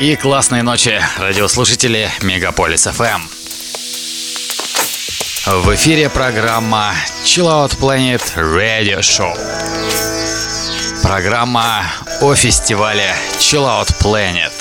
И 0.00 0.14
классной 0.14 0.62
ночи, 0.62 1.00
радиослушатели 1.18 2.10
Мегаполис 2.22 2.86
FM. 2.86 3.20
В 5.46 5.74
эфире 5.74 6.08
программа 6.08 6.94
Chill 7.24 7.46
Out 7.46 7.78
Planet 7.78 8.22
Radio 8.36 9.00
Show. 9.00 9.36
Программа 11.02 11.84
о 12.20 12.34
фестивале 12.34 13.12
Chill 13.38 13.64
Out 13.64 13.92
Planet. 14.00 14.52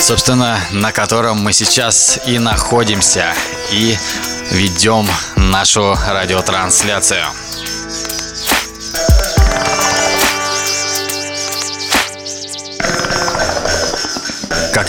Собственно, 0.00 0.58
на 0.72 0.90
котором 0.90 1.38
мы 1.38 1.52
сейчас 1.52 2.18
и 2.26 2.38
находимся 2.38 3.32
и 3.70 3.96
ведем 4.50 5.06
нашу 5.36 5.94
радиотрансляцию. 5.94 7.24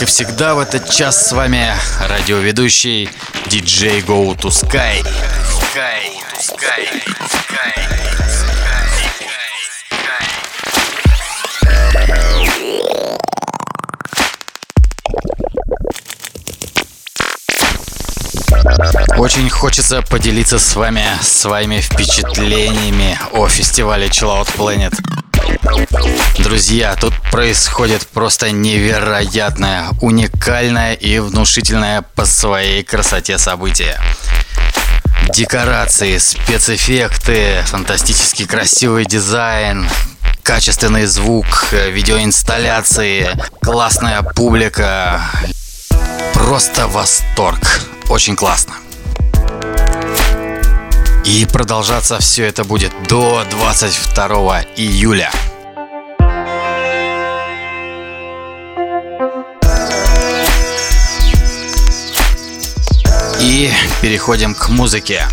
И 0.05 0.07
всегда 0.07 0.55
в 0.55 0.59
этот 0.59 0.89
час 0.89 1.27
с 1.27 1.31
вами 1.31 1.73
радиоведущий 1.99 3.09
DJ 3.45 4.05
Go 4.05 4.35
to 4.37 4.49
Sky. 4.49 5.03
Sky, 5.73 6.11
Sky, 6.39 6.87
Sky. 7.29 7.95
Очень 19.17 19.49
хочется 19.49 20.01
поделиться 20.01 20.59
с 20.59 20.75
вами 20.75 21.03
своими 21.21 21.79
впечатлениями 21.79 23.17
о 23.31 23.47
фестивале 23.47 24.07
Chill 24.07 24.29
Out 24.29 24.55
Planet. 24.55 25.14
Друзья, 26.37 26.95
тут 26.95 27.13
происходит 27.31 28.07
просто 28.07 28.51
невероятное, 28.51 29.87
уникальное 30.01 30.93
и 30.93 31.19
внушительное 31.19 32.01
по 32.01 32.25
своей 32.25 32.83
красоте 32.83 33.37
событие. 33.37 33.99
Декорации, 35.33 36.17
спецэффекты, 36.17 37.63
фантастически 37.65 38.45
красивый 38.45 39.05
дизайн, 39.05 39.89
качественный 40.43 41.05
звук, 41.05 41.73
видеоинсталляции, 41.73 43.35
классная 43.61 44.21
публика. 44.21 45.21
Просто 46.33 46.87
восторг. 46.87 47.81
Очень 48.07 48.35
классно. 48.35 48.75
И 51.25 51.47
продолжаться 51.51 52.19
все 52.19 52.45
это 52.45 52.63
будет 52.63 52.91
до 53.07 53.43
22 53.49 54.61
июля. 54.75 55.31
Переходим 64.01 64.53
к 64.53 64.69
музыке. 64.69 65.27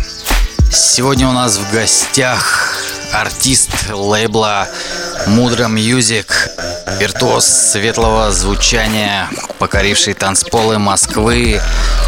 Сегодня 0.71 1.27
у 1.27 1.31
нас 1.31 1.57
в 1.57 1.71
гостях 1.71 2.75
артист 3.11 3.89
лейбла 3.91 4.67
Мудра 5.27 5.65
Music, 5.65 6.27
виртуоз 6.99 7.45
светлого 7.45 8.31
звучания, 8.31 9.29
покоривший 9.57 10.13
танцполы 10.13 10.77
Москвы, 10.79 11.61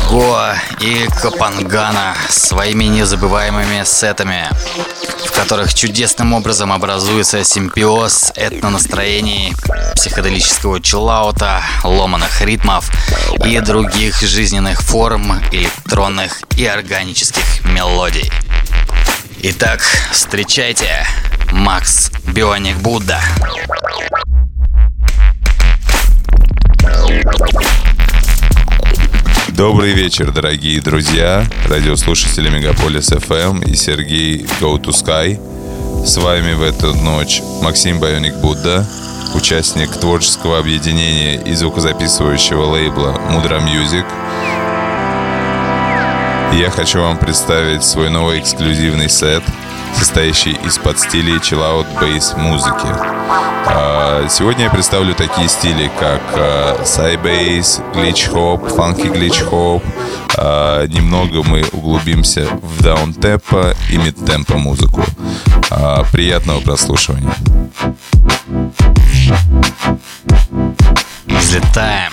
Гоа 0.09 0.55
и 0.79 1.07
Капангана 1.21 2.15
своими 2.29 2.85
незабываемыми 2.85 3.83
сетами, 3.85 4.49
в 5.25 5.31
которых 5.31 5.73
чудесным 5.73 6.33
образом 6.33 6.73
образуется 6.73 7.43
симбиоз 7.43 8.33
этнонастроений, 8.35 9.53
психоделического 9.95 10.81
чиллаута, 10.81 11.63
ломаных 11.83 12.41
ритмов 12.41 12.91
и 13.45 13.59
других 13.59 14.21
жизненных 14.21 14.81
форм, 14.81 15.41
электронных 15.51 16.41
и 16.57 16.65
органических 16.65 17.63
мелодий. 17.63 18.31
Итак, 19.41 19.81
встречайте 20.11 21.05
Макс 21.55 22.11
Бионик 22.33 22.75
Будда. 22.79 23.21
Добрый 29.47 29.93
вечер, 29.93 30.31
дорогие 30.31 30.81
друзья, 30.81 31.45
радиослушатели 31.69 32.49
Мегаполис 32.49 33.09
FM 33.09 33.65
и 33.71 33.73
Сергей 33.73 34.43
Go 34.59 34.77
to 34.77 34.89
Sky. 34.89 35.39
С 36.05 36.17
вами 36.17 36.55
в 36.55 36.61
эту 36.61 36.93
ночь 36.93 37.41
Максим 37.61 38.01
Байоник 38.01 38.35
Будда, 38.35 38.85
участник 39.33 39.91
творческого 39.95 40.59
объединения 40.59 41.41
и 41.41 41.53
звукозаписывающего 41.53 42.65
лейбла 42.65 43.17
Мудра 43.29 43.61
Music. 43.61 44.05
Я 46.53 46.69
хочу 46.69 46.99
вам 46.99 47.17
представить 47.17 47.85
свой 47.85 48.09
новый 48.09 48.39
эксклюзивный 48.41 49.09
сет, 49.09 49.43
состоящий 49.93 50.51
из 50.65 50.77
подстилей 50.77 51.39
чиллаут 51.39 51.87
бейс 51.99 52.33
музыки. 52.35 52.87
А, 53.67 54.27
сегодня 54.29 54.65
я 54.65 54.69
представлю 54.69 55.13
такие 55.15 55.47
стили, 55.47 55.91
как 55.99 56.85
сайбейс, 56.85 57.81
глич 57.93 58.25
хоп, 58.25 58.67
фанки 58.69 59.07
глич 59.07 59.39
хоп. 59.39 59.83
Немного 60.37 61.43
мы 61.43 61.65
углубимся 61.71 62.47
в 62.61 62.81
даунтемпо 62.81 63.73
и 63.89 63.97
мидтемпо 63.97 64.57
музыку. 64.57 65.03
А, 65.69 66.03
приятного 66.11 66.61
прослушивания. 66.61 67.33
Взлетаем. 71.27 72.11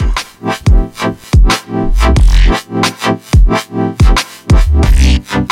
Wow. 5.32 5.51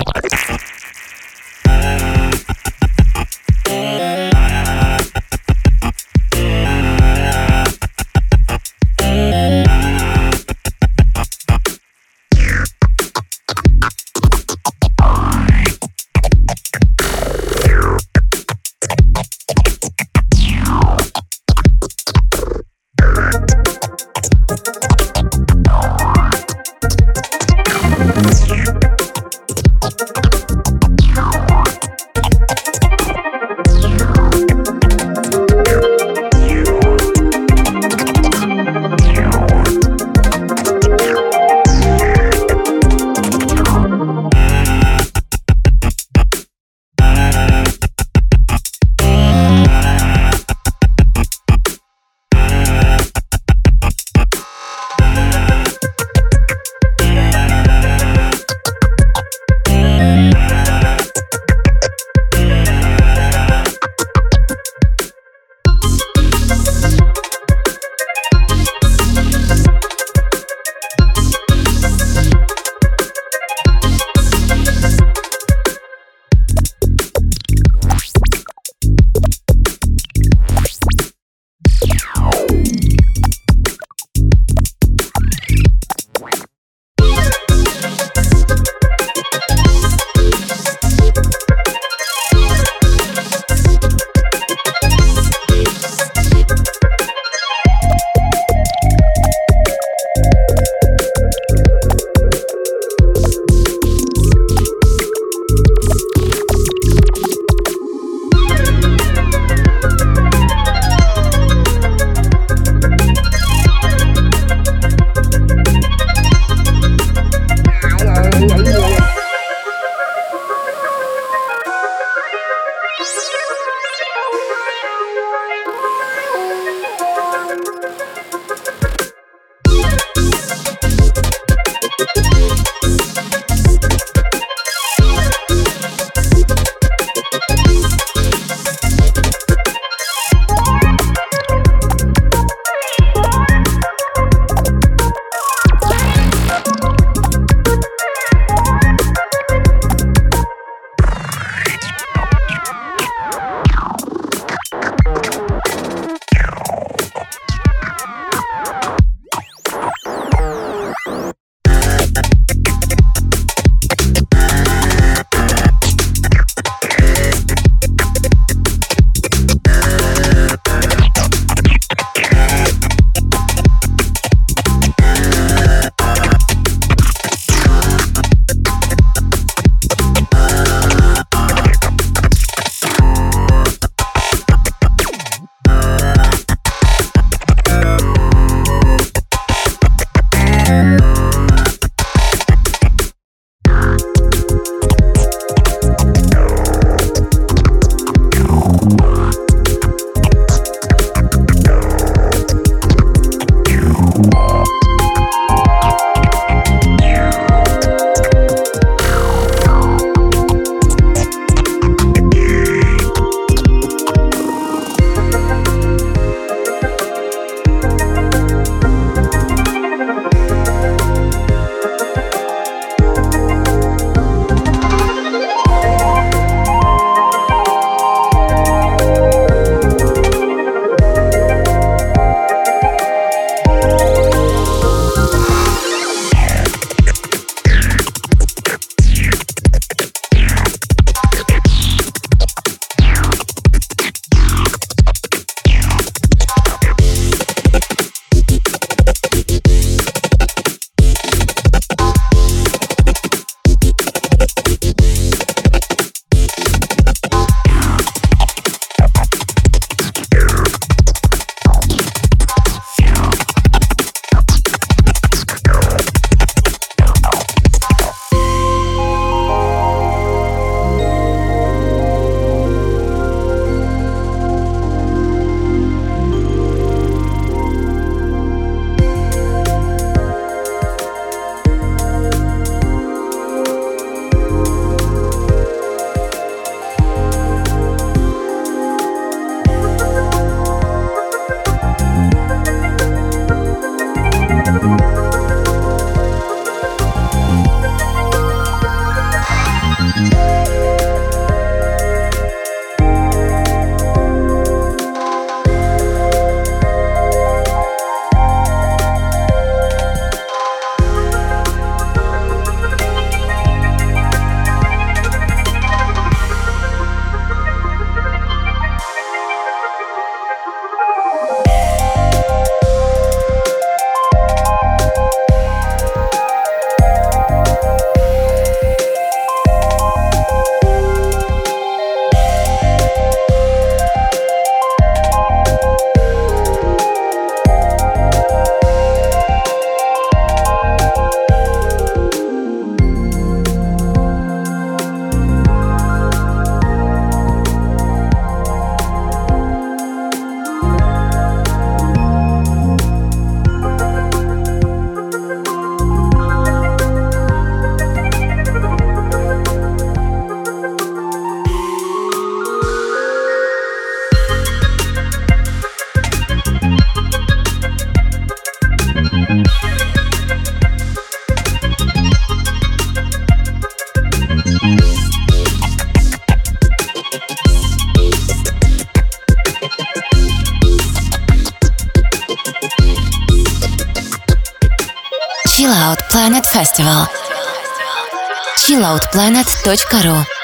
cloudplanet.ru 389.11 390.60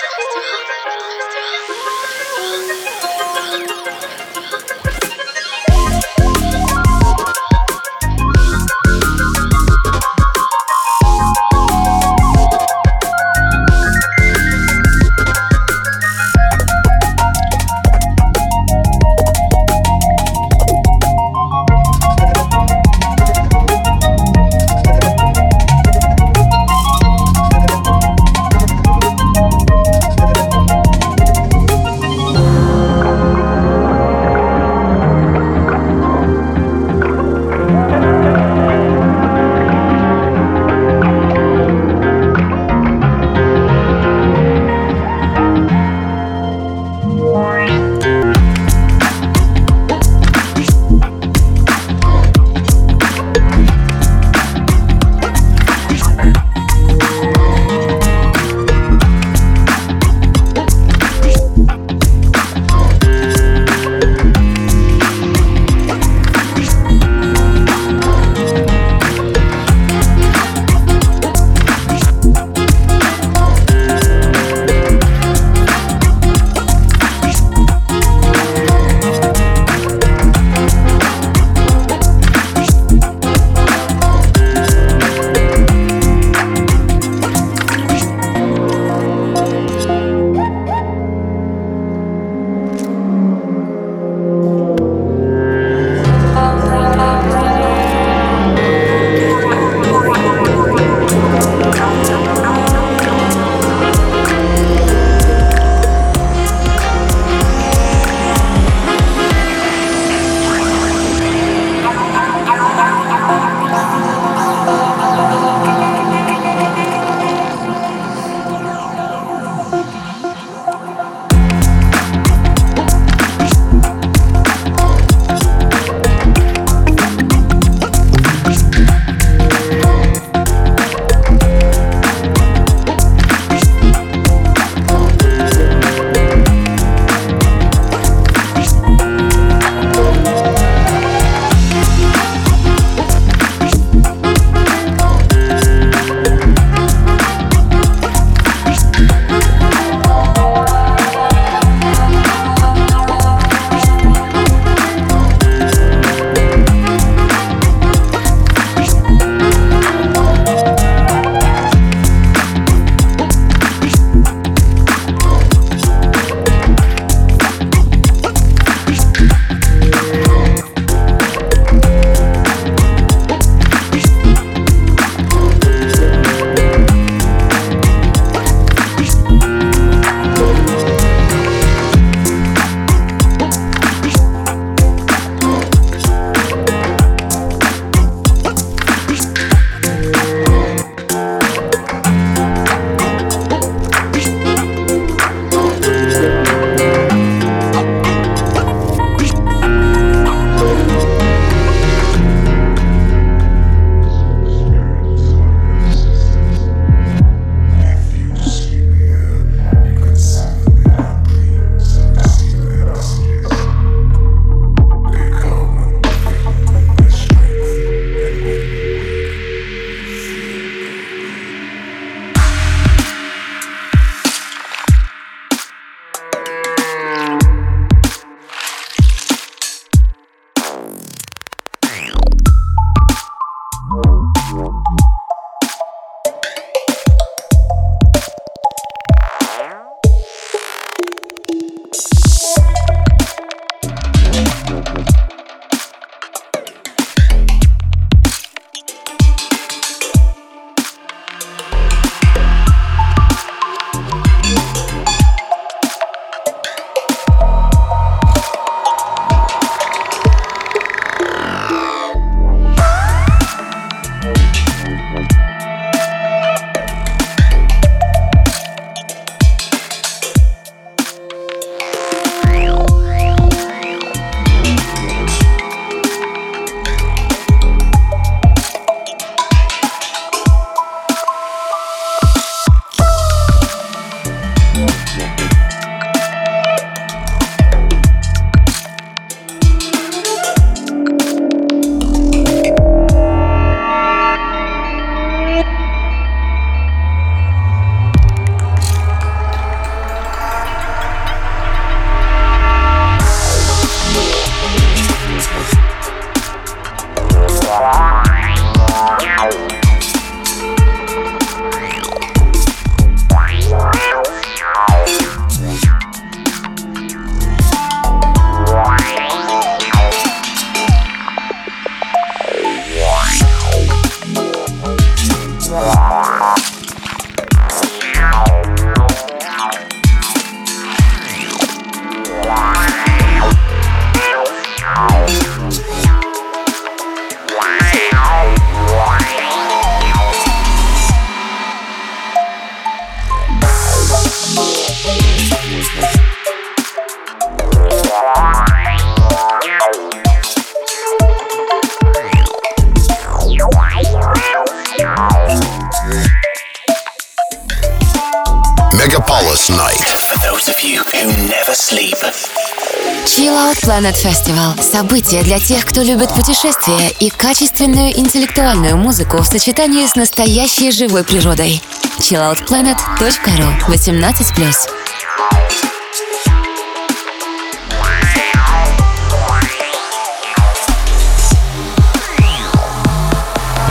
Planet 364.08 364.24
Festival– 364.24 364.82
событие 364.92 365.44
для 365.44 365.60
тех, 365.60 365.84
кто 365.84 366.02
любит 366.02 366.34
путешествия 366.34 367.10
и 367.20 367.30
качественную 367.30 368.18
интеллектуальную 368.18 368.96
музыку 368.96 369.38
в 369.38 369.46
сочетании 369.46 370.08
с 370.08 370.16
настоящей 370.16 370.92
живой 370.92 371.26
природой. 371.26 371.82
chilloutplanet.ru 372.20 373.86
18+. 373.86 374.90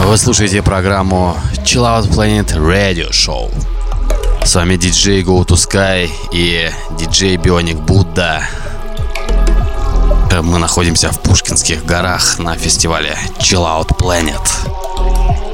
Вы 0.04 0.16
слушаете 0.16 0.62
программу 0.62 1.36
Chill 1.62 1.82
Out 1.82 2.08
Planet 2.08 2.56
Radio 2.56 3.10
Show. 3.10 3.52
С 4.42 4.54
вами 4.54 4.76
диджей 4.76 5.22
Go 5.22 5.44
to 5.44 5.56
Sky 5.56 6.08
и 6.32 6.70
диджей 6.96 7.36
Бионик 7.36 7.76
Будда. 7.76 8.48
Мы 10.46 10.60
находимся 10.60 11.10
в 11.10 11.20
Пушкинских 11.20 11.84
горах 11.84 12.38
на 12.38 12.54
фестивале 12.56 13.18
Chill 13.40 13.64
Out 13.64 13.88
Planet. 13.98 15.45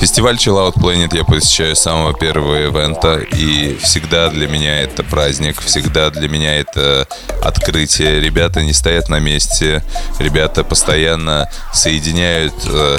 Фестиваль 0.00 0.36
Chill 0.36 0.56
Out 0.56 0.74
Planet 0.74 1.16
я 1.16 1.24
посещаю 1.24 1.74
с 1.74 1.80
самого 1.80 2.14
первого 2.14 2.66
ивента, 2.66 3.16
и 3.18 3.76
всегда 3.78 4.28
для 4.28 4.48
меня 4.48 4.80
это 4.80 5.02
праздник, 5.02 5.60
всегда 5.60 6.10
для 6.10 6.28
меня 6.28 6.58
это 6.58 7.06
открытие. 7.42 8.20
Ребята 8.20 8.62
не 8.62 8.72
стоят 8.72 9.08
на 9.08 9.18
месте, 9.18 9.82
ребята 10.18 10.64
постоянно 10.64 11.48
соединяют 11.72 12.54
э, 12.66 12.98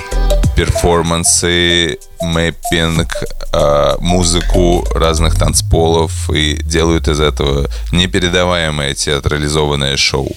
перформансы, 0.55 1.99
мэппинг, 2.21 3.13
э, 3.53 3.95
музыку 3.99 4.85
разных 4.95 5.35
танцполов 5.37 6.29
и 6.31 6.55
делают 6.63 7.07
из 7.07 7.19
этого 7.19 7.67
непередаваемое 7.91 8.93
театрализованное 8.93 9.97
шоу. 9.97 10.35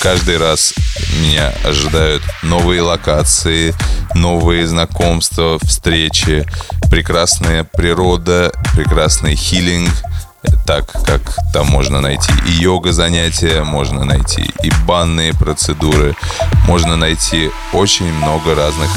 Каждый 0.00 0.38
раз 0.38 0.72
меня 1.20 1.52
ожидают 1.62 2.22
новые 2.42 2.80
локации, 2.80 3.74
новые 4.14 4.66
знакомства, 4.66 5.58
встречи, 5.62 6.46
прекрасная 6.90 7.64
природа, 7.64 8.50
прекрасный 8.74 9.36
хилинг, 9.36 9.90
так 10.66 10.90
как 11.04 11.20
там 11.52 11.66
можно 11.66 12.00
найти 12.00 12.32
и 12.46 12.62
йога 12.62 12.92
занятия, 12.92 13.62
можно 13.62 14.04
найти 14.04 14.50
и 14.62 14.70
банные 14.86 15.34
процедуры, 15.34 16.16
можно 16.66 16.96
найти 16.96 17.50
очень 17.74 18.10
много 18.10 18.54
разных 18.54 18.90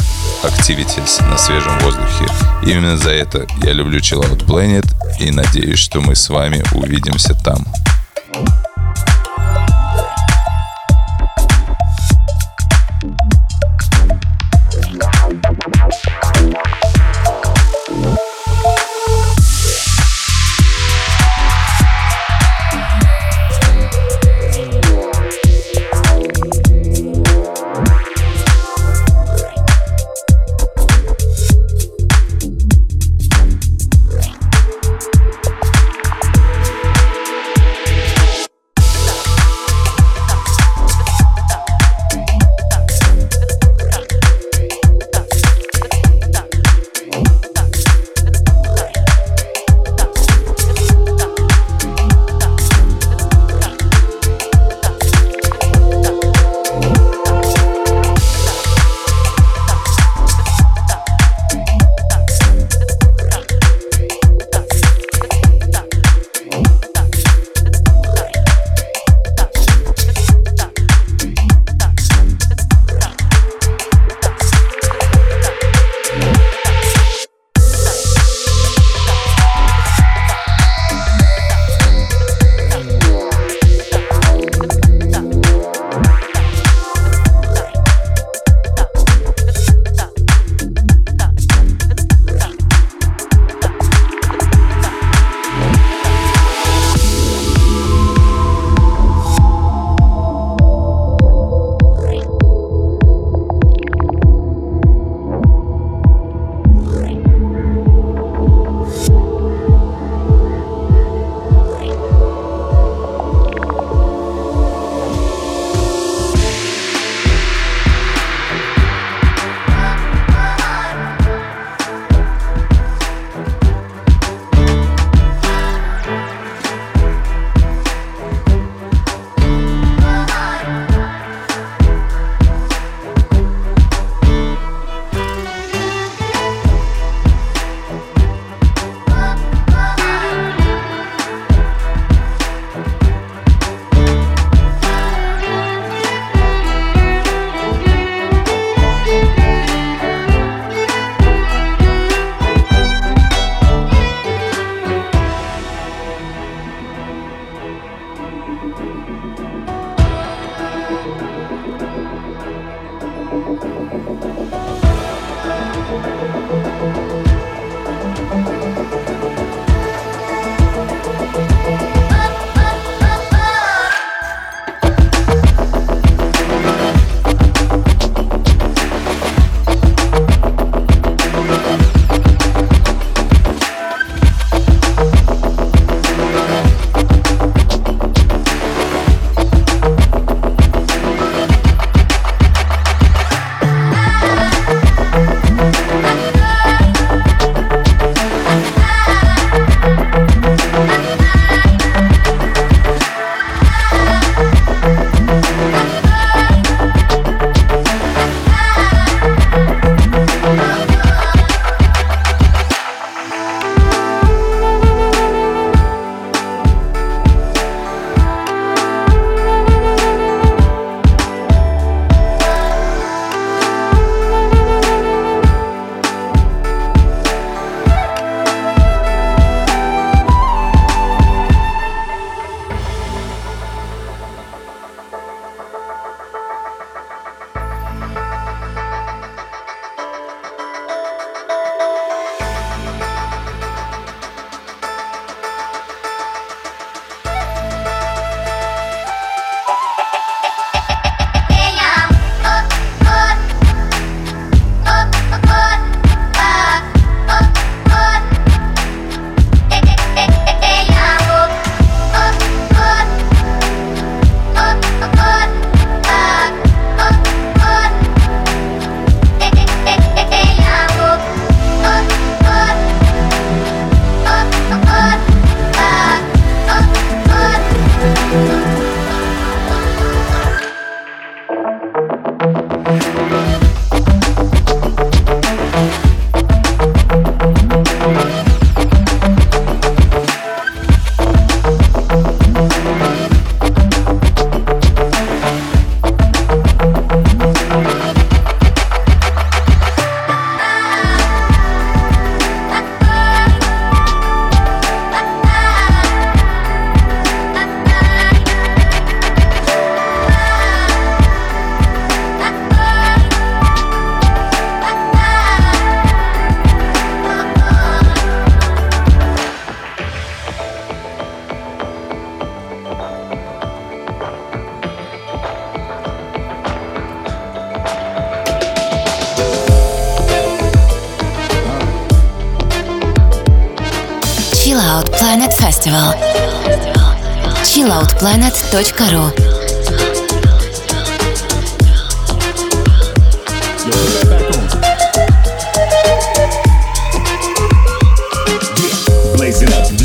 activities 0.43 1.21
на 1.29 1.37
свежем 1.37 1.77
воздухе. 1.79 2.25
Именно 2.65 2.97
за 2.97 3.11
это 3.11 3.45
я 3.61 3.73
люблю 3.73 3.99
Chill 3.99 4.21
Out 4.21 4.45
Planet 4.45 4.87
и 5.19 5.31
надеюсь, 5.31 5.79
что 5.79 5.99
мы 5.99 6.15
с 6.15 6.29
вами 6.29 6.63
увидимся 6.73 7.33
там. 7.33 7.65
Out 8.35 8.72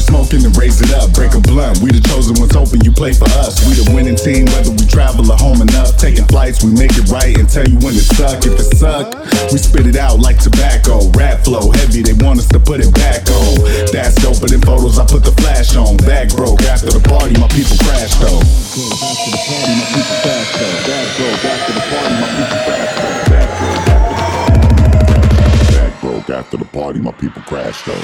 smoking 0.08 0.40
then 0.40 0.52
raise 0.58 0.80
it 0.80 0.92
up. 0.94 1.12
Break 1.12 1.34
a 1.34 1.40
blunt, 1.40 1.78
we 1.78 1.90
the 1.90 2.00
chosen 2.08 2.34
ones 2.40 2.54
hoping 2.54 2.80
you 2.82 2.92
play 2.92 3.12
for 3.12 3.28
us. 3.38 3.64
We 3.66 3.74
the 3.74 3.92
winning 3.94 4.16
team, 4.16 4.46
whether 4.46 4.70
we 4.70 4.84
travel 4.86 5.30
or 5.30 5.36
home 5.36 5.62
enough. 5.62 5.96
Taking 5.96 6.24
flights, 6.26 6.64
we 6.64 6.72
make 6.72 6.92
it 6.96 7.08
right 7.08 7.36
and 7.38 7.48
tell 7.48 7.68
you 7.68 7.78
when 7.78 7.94
it 7.94 8.08
suck. 8.16 8.44
If 8.44 8.58
it 8.58 8.76
suck, 8.76 9.27
we 9.52 9.58
spit 9.58 9.86
it 9.86 9.96
out 9.96 10.20
like 10.20 10.38
tobacco. 10.38 11.08
Rap 11.12 11.44
flow 11.44 11.70
heavy, 11.70 12.02
they 12.02 12.12
want 12.24 12.38
us 12.38 12.48
to 12.48 12.60
put 12.60 12.80
it 12.80 12.92
back 12.94 13.28
on. 13.30 13.64
That's 13.92 14.14
doper 14.20 14.48
than 14.48 14.60
photos, 14.60 14.98
I 14.98 15.06
put 15.06 15.24
the 15.24 15.32
flash 15.32 15.76
on. 15.76 15.96
Bag 15.98 16.30
broke 16.34 16.62
after 16.62 16.90
the 16.90 17.00
party, 17.00 17.38
my 17.40 17.48
people 17.48 17.76
crash 17.78 18.14
though. 18.16 18.40
Bag 20.88 21.08
broke 21.16 21.44
after 21.44 21.72
the 21.72 21.80
party, 21.88 22.14
my 22.20 22.28
people 22.36 22.58
crash 22.64 22.92
though. 22.96 23.18
Bag 25.72 26.00
broke 26.00 26.30
after 26.30 26.56
the 26.56 26.64
party, 26.66 27.00
my 27.00 27.12
people 27.12 27.42
crash 27.42 27.82
though. 27.84 28.02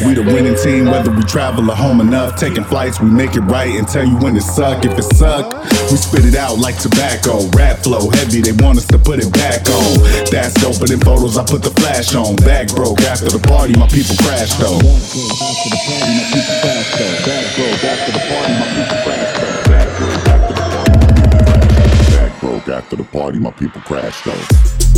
We 0.00 0.14
the 0.14 0.22
winning 0.24 0.56
team, 0.56 0.86
whether 0.86 1.10
we 1.10 1.22
travel 1.24 1.70
or 1.70 1.76
home 1.76 2.00
enough. 2.00 2.36
Taking 2.36 2.64
flights, 2.64 3.00
we 3.00 3.10
make 3.10 3.36
it 3.36 3.44
right 3.44 3.68
and 3.76 3.86
tell 3.86 4.04
you 4.04 4.16
when 4.16 4.34
it 4.34 4.40
suck. 4.40 4.82
If 4.82 4.96
it 4.96 5.04
suck, 5.04 5.52
we 5.90 5.96
spit 6.00 6.24
it 6.24 6.34
out 6.36 6.58
like 6.58 6.78
tobacco. 6.78 7.44
Rap 7.52 7.84
flow 7.84 8.08
heavy, 8.08 8.40
they 8.40 8.52
want 8.64 8.78
us 8.78 8.86
to 8.86 8.98
put 8.98 9.18
it 9.20 9.30
back 9.34 9.68
on. 9.68 10.00
That's 10.32 10.56
doper 10.56 10.88
than 10.88 11.00
photos, 11.00 11.36
I 11.36 11.44
put 11.44 11.62
the 11.62 11.70
flash 11.76 12.14
on. 12.14 12.36
Bag 12.36 12.74
broke 12.74 13.02
after 13.02 13.28
the 13.28 13.40
party, 13.44 13.76
my 13.76 13.88
people 13.88 14.16
crashed 14.24 14.58
though. 14.58 14.80
Bag 17.28 17.44
broke 17.60 17.84
after 17.84 18.12
the 18.16 18.24
party, 18.24 18.56
my 18.56 18.68
people 18.72 18.98
crash 19.04 19.36
Back 22.16 22.40
broke 22.40 22.68
after 22.68 22.96
the 22.96 23.04
party, 23.04 23.38
my 23.38 23.50
people 23.50 23.82
crashed 23.82 24.24
though. 24.24 24.89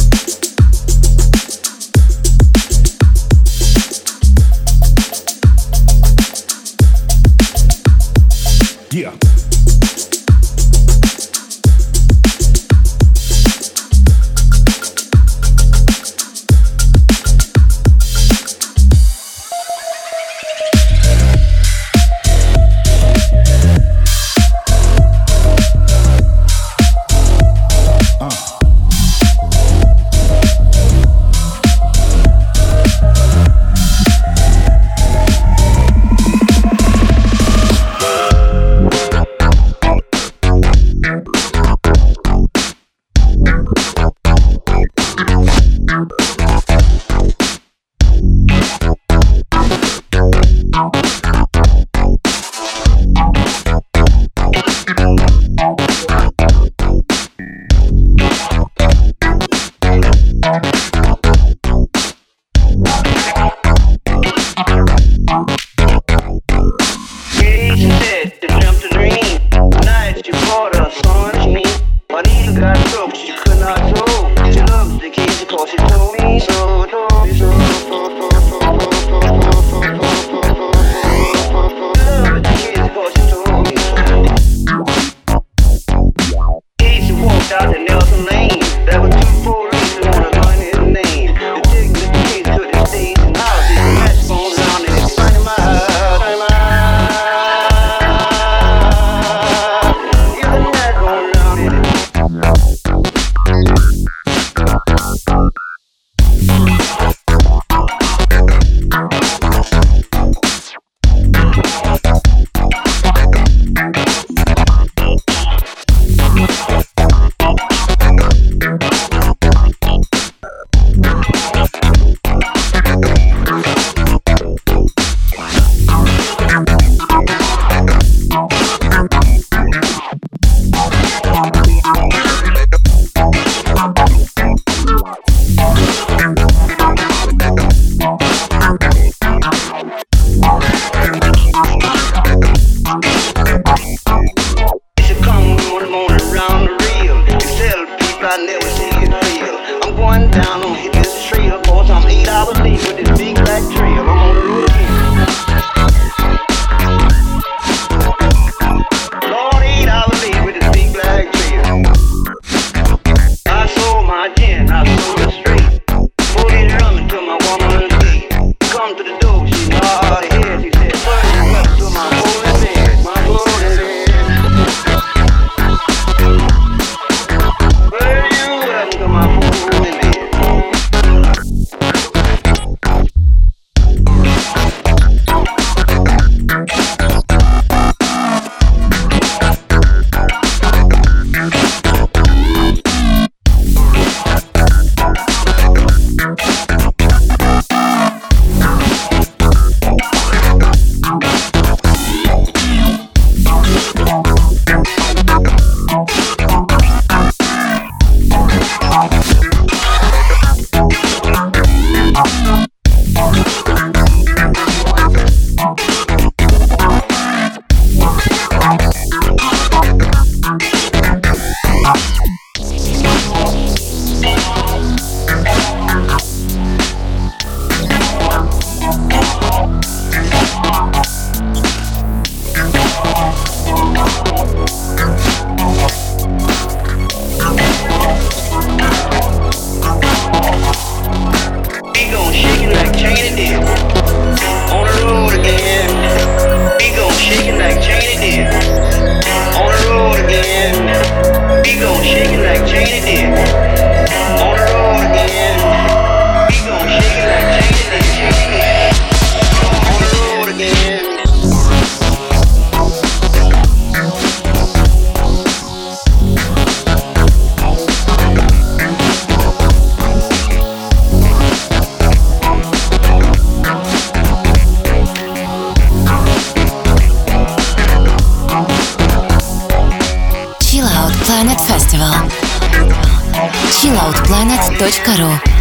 ру. 284.83 285.52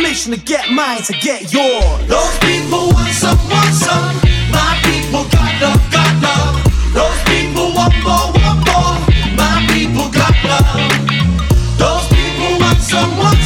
chilloutplanet.ru 0.00 0.36
to 0.36 0.40
get 0.44 0.70
mine 0.70 1.02
to 1.02 1.12
get 1.14 1.52
yours. 1.52 2.06
Those 2.08 2.38
people 2.40 2.90
want 2.92 3.12
some, 3.12 3.38
want 3.48 3.74
some. 3.74 4.16
My 4.52 4.78
people 4.84 5.24
got 5.28 5.60
love, 5.60 5.90
got 5.90 6.22
love. 6.22 6.94
Those 6.94 7.20
people 7.24 7.72
want 7.74 7.94
more, 8.02 8.32
want 8.40 8.60
more. 8.66 8.96
My 9.36 9.66
people 9.72 10.08
got 10.10 10.34
love. 10.44 10.90
Those 11.78 12.06
people 12.08 12.58
want 12.60 12.78
some, 12.78 13.16
want 13.18 13.39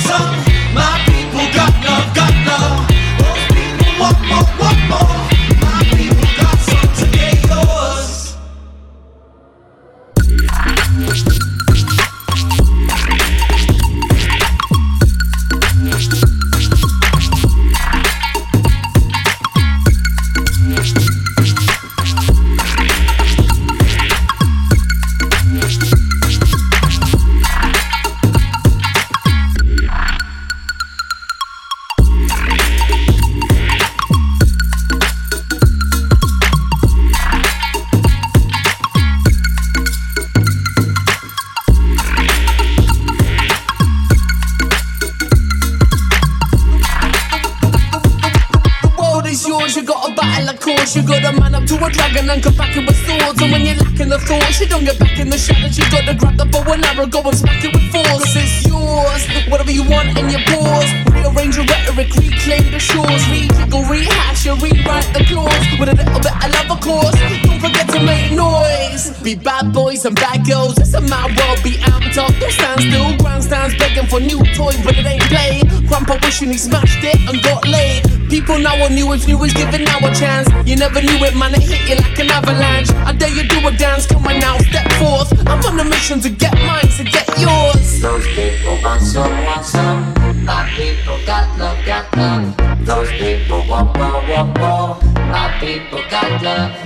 People 78.84 78.96
now 78.96 79.00
are 79.00 79.00
new 79.00 79.12
if 79.14 79.26
new 79.26 79.42
is 79.44 79.54
given 79.54 79.80
a 80.04 80.14
chance. 80.14 80.46
You 80.68 80.76
never 80.76 81.00
knew 81.00 81.16
it, 81.24 81.34
man, 81.34 81.54
it 81.54 81.62
hit 81.62 81.88
you 81.88 81.96
like 81.96 82.18
an 82.18 82.30
avalanche. 82.30 82.90
I 83.08 83.12
dare 83.12 83.30
you 83.30 83.48
do 83.48 83.66
a 83.66 83.72
dance, 83.72 84.04
come 84.04 84.26
on 84.26 84.38
now, 84.38 84.58
step 84.58 84.92
forth. 85.00 85.32
I'm 85.48 85.64
on 85.64 85.80
a 85.80 85.84
mission 85.84 86.20
to 86.20 86.28
get 86.28 86.52
mine, 86.52 86.84
to 86.98 87.04
get 87.04 87.26
yours. 87.40 88.02
Those 88.02 88.26
people 88.36 88.76
want 88.84 89.00
some, 89.00 89.32
want 89.46 89.64
some. 89.64 90.12
My 90.44 90.68
people 90.76 91.16
got 91.24 91.58
love, 91.58 91.80
got 91.86 92.14
love. 92.14 92.84
Those 92.84 93.10
people 93.12 93.64
want 93.66 93.96
more, 93.96 94.20
want 94.28 94.52
more. 94.60 95.00
My 95.32 95.48
people 95.60 96.02
got 96.10 96.42
love. 96.42 96.76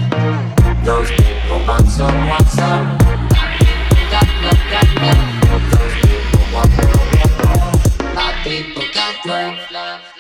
Those 0.85 1.11
people 1.11 1.59
want 1.67 1.89
some, 1.89 2.29
want 2.29 2.47
some. 2.47 2.99
people 3.59 4.07
got 4.15 4.29
love, 4.47 4.63
got 4.71 4.89
love. 5.03 5.27
Those 5.75 5.95
people 6.07 6.47
want 6.55 6.71
more, 6.79 7.03
want 7.19 7.35
more. 7.43 8.15
My 8.15 8.31
people 8.45 8.85
got 8.95 9.27
love, 9.27 9.59
love. 9.73 10.18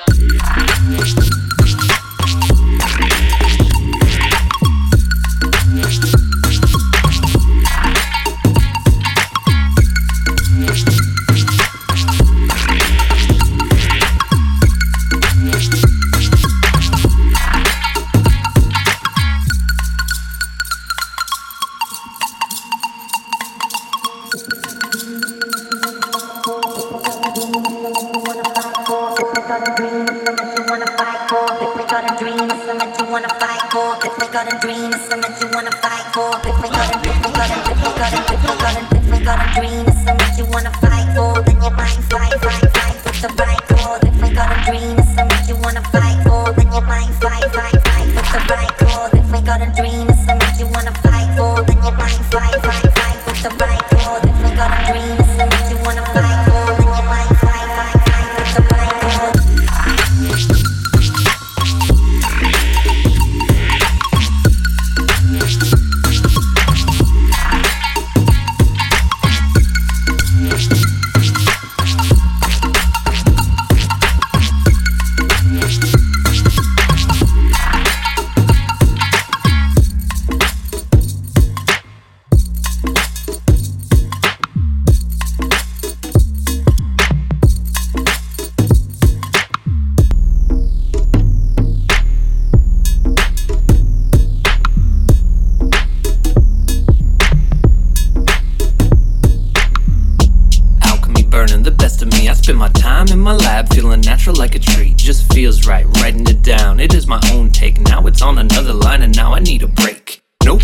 Spend 102.48 102.60
my 102.60 102.68
time 102.68 103.08
in 103.08 103.18
my 103.18 103.34
lab, 103.34 103.68
feeling 103.74 104.00
natural 104.00 104.34
like 104.34 104.54
a 104.54 104.58
tree. 104.58 104.94
Just 104.96 105.30
feels 105.34 105.66
right, 105.66 105.84
writing 106.00 106.26
it 106.26 106.40
down. 106.40 106.80
It 106.80 106.94
is 106.94 107.06
my 107.06 107.20
own 107.34 107.50
take. 107.50 107.78
Now 107.78 108.06
it's 108.06 108.22
on 108.22 108.38
another 108.38 108.72
line, 108.72 109.02
and 109.02 109.14
now 109.14 109.34
I 109.34 109.40
need 109.40 109.62
a 109.62 109.68
break. 109.68 110.22
Nope, 110.46 110.62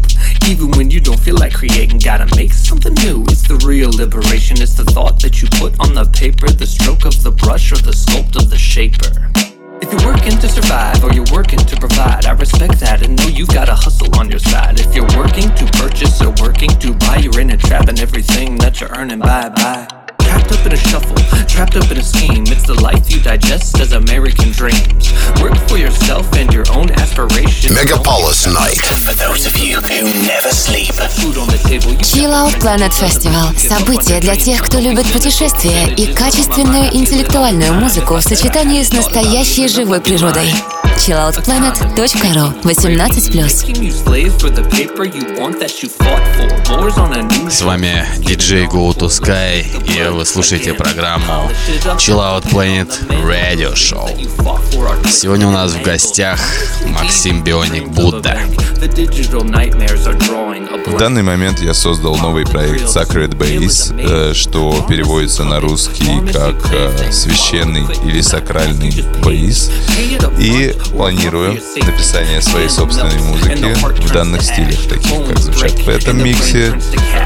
even 0.48 0.70
when 0.70 0.90
you 0.90 1.00
don't 1.00 1.20
feel 1.20 1.36
like 1.36 1.52
creating, 1.52 1.98
gotta 1.98 2.34
make 2.36 2.54
something 2.54 2.94
new. 3.04 3.22
It's 3.24 3.46
the 3.46 3.62
real 3.66 3.90
liberation, 3.90 4.62
it's 4.62 4.72
the 4.72 4.84
thought 4.84 5.20
that 5.20 5.42
you 5.42 5.48
put 5.60 5.78
on 5.78 5.92
the 5.92 6.06
paper, 6.06 6.48
the 6.48 6.66
stroke 6.66 7.04
of 7.04 7.22
the 7.22 7.32
brush, 7.32 7.70
or 7.70 7.76
the 7.76 7.90
sculpt 7.90 8.36
of 8.36 8.48
the 8.48 8.56
shaper. 8.56 9.30
If 9.82 9.92
you're 9.92 10.10
working 10.10 10.38
to 10.38 10.48
survive 10.48 11.04
or 11.04 11.12
you're 11.12 11.30
working 11.30 11.58
to 11.58 11.76
provide, 11.76 12.24
I 12.24 12.32
respect 12.32 12.80
that 12.80 13.04
and 13.04 13.14
know 13.18 13.26
you've 13.26 13.48
got 13.48 13.68
a 13.68 13.74
hustle 13.74 14.08
on 14.18 14.30
your 14.30 14.40
side. 14.40 14.80
If 14.80 14.94
you're 14.94 15.18
working 15.18 15.54
to 15.54 15.66
purchase 15.76 16.22
or 16.22 16.32
working 16.40 16.70
to 16.80 16.94
buy, 16.94 17.18
you're 17.18 17.40
in 17.40 17.50
a 17.50 17.58
trap 17.58 17.88
and 17.88 18.00
everything 18.00 18.56
that 18.64 18.80
you're 18.80 18.88
earning, 18.96 19.18
bye 19.18 19.50
bye. 19.50 20.03
Trapped 20.20 20.52
up 20.52 20.66
in 20.66 20.72
a 20.72 20.76
shuffle, 20.76 21.16
trapped 21.46 21.76
up 21.76 21.90
in 21.90 21.98
a 21.98 22.02
scheme. 22.02 22.44
It's 22.48 22.66
the 22.66 22.74
life 22.74 23.10
you 23.10 23.20
digest 23.20 23.80
as 23.80 23.92
American 23.92 24.50
dreams. 24.52 25.12
Work 25.40 25.56
for 25.68 25.78
yourself 25.78 26.26
and 26.34 26.52
your 26.52 26.64
own 26.72 26.90
aspirations. 26.90 27.72
Megapolis 27.76 28.46
Night. 28.52 28.80
For 29.04 29.14
those 29.14 29.46
of 29.46 29.56
you 29.58 29.76
who 29.76 30.26
never 30.26 30.50
sleep. 30.50 30.92
Food 31.18 31.38
on 31.38 31.48
the 31.48 31.60
table. 31.68 31.92
You 31.92 31.98
Chill 31.98 32.32
Out 32.32 32.58
Planet 32.60 32.92
Festival– 32.92 33.54
событие 33.58 34.20
для 34.20 34.36
тех, 34.36 34.62
кто 34.62 34.78
любит 34.80 35.10
путешествия 35.12 35.86
и 35.96 36.12
качественную 36.12 36.94
интеллектуальную 36.94 37.74
музыку 37.74 38.14
в 38.16 38.22
сочетании 38.22 38.82
с 38.82 38.92
настоящей 38.92 39.68
живой 39.68 40.00
природой. 40.00 40.52
chilloutplanet.ru 40.96 42.62
18+. 42.62 43.32
Making 43.34 43.82
you 43.82 43.90
slave 43.90 44.32
for 44.38 44.48
the 44.48 44.62
paper 44.70 45.04
you 45.04 45.34
want 45.38 45.58
that 45.58 45.82
you 45.82 45.88
fought 45.88 46.22
for. 46.36 46.78
Wars 46.78 46.96
on 46.98 47.12
a 47.12 47.22
new 47.22 47.50
С 47.50 47.62
вами 47.62 48.06
диджей 48.18 48.66
Go 48.66 48.92
to 48.96 49.08
Sky, 49.08 49.64
и 49.86 50.03
вы 50.10 50.24
слушаете 50.26 50.74
программу 50.74 51.50
Chill 51.96 52.18
Out 52.18 52.44
Planet 52.50 52.90
Radio 53.24 53.74
Show. 53.74 54.08
Сегодня 55.08 55.48
у 55.48 55.50
нас 55.50 55.72
в 55.72 55.82
гостях 55.82 56.40
Максим 56.86 57.42
Бионик 57.42 57.88
Будда. 57.88 58.38
В 60.86 60.98
данный 60.98 61.22
момент 61.22 61.60
я 61.60 61.72
создал 61.72 62.16
новый 62.16 62.44
проект 62.44 62.84
Sacred 62.84 63.36
Base, 63.36 63.94
э, 63.98 64.34
что 64.34 64.84
переводится 64.88 65.44
на 65.44 65.60
русский 65.60 66.20
как 66.32 66.54
э, 66.72 67.10
священный 67.10 67.86
или 68.04 68.20
сакральный 68.20 69.04
бейс. 69.24 69.70
И 70.38 70.74
планирую 70.92 71.60
написание 71.82 72.42
своей 72.42 72.68
собственной 72.68 73.18
музыки 73.20 73.74
в 74.02 74.12
данных 74.12 74.42
стилях, 74.42 74.82
таких 74.88 75.26
как 75.26 75.38
звучат 75.38 75.72
в 75.72 75.88
этом 75.88 76.22
миксе. 76.22 76.78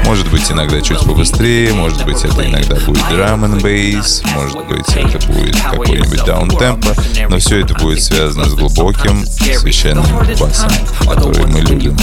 Может 0.05 0.29
быть, 0.29 0.49
иногда 0.51 0.79
чуть 0.81 0.99
побыстрее, 0.99 1.73
может 1.73 2.05
быть, 2.05 2.23
это 2.23 2.45
иногда 2.45 2.68
будет 2.75 3.03
drum 3.03 3.43
and 3.45 3.61
bass, 3.61 4.23
может 4.33 4.65
быть, 4.67 4.87
это 4.95 5.27
будет 5.27 5.55
какой-нибудь 5.61 6.23
даунтемпо, 6.25 6.95
но 7.29 7.39
все 7.39 7.61
это 7.61 7.73
будет 7.75 8.01
связано 8.01 8.45
с 8.45 8.53
глубоким 8.53 9.25
священным 9.25 10.05
басом, 10.39 10.71
который 11.01 11.47
мы 11.47 11.61
любим. 11.61 11.97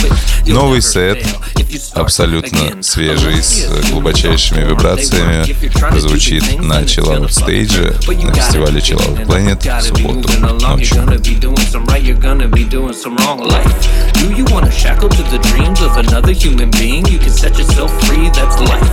Новый 0.46 0.82
сет, 0.82 1.26
абсолютно 1.94 2.82
свежий, 2.82 3.42
с 3.42 3.90
глубочайшими 3.90 4.62
вибрациями, 4.62 5.54
прозвучит 5.90 6.60
на 6.62 6.82
Chill 6.82 7.06
Out 7.06 7.28
Stage 7.28 8.24
на 8.24 8.34
фестивале 8.34 8.80
Chill 8.80 8.98
Out 8.98 9.26
Planet 9.26 9.80
в 9.80 9.82
субботу 9.82 10.28
ночью. 10.60 11.02
Another 15.96 16.32
human 16.32 16.70
being? 16.70 17.04
You 17.06 17.18
can 17.18 17.30
set 17.30 17.58
yourself 17.58 17.90
free, 18.04 18.28
that's 18.30 18.58
life. 18.60 18.88